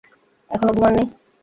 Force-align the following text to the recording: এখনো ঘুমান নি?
এখনো 0.51 0.71
ঘুমান 0.75 0.93
নি? 0.97 1.03